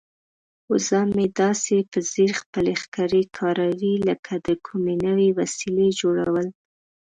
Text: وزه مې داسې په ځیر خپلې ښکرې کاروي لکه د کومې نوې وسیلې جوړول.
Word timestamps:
وزه 0.71 0.99
مې 1.15 1.25
داسې 1.41 1.75
په 1.91 1.99
ځیر 2.11 2.31
خپلې 2.41 2.73
ښکرې 2.81 3.23
کاروي 3.37 3.95
لکه 4.07 4.33
د 4.47 4.49
کومې 4.65 4.95
نوې 5.05 5.29
وسیلې 5.39 5.89
جوړول. 5.99 6.47